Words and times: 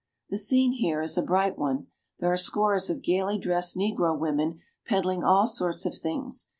The 0.31 0.37
scene 0.39 0.71
here 0.71 0.99
is 1.03 1.15
a 1.15 1.21
bright 1.21 1.59
one. 1.59 1.85
There 2.19 2.31
are 2.33 2.35
scores 2.35 2.89
of 2.89 3.03
gayly 3.03 3.37
dressed 3.37 3.77
negro 3.77 4.17
women 4.17 4.61
peddling 4.83 5.23
all 5.23 5.45
sorts 5.45 5.85
of 5.85 5.95
things. 5.95 6.47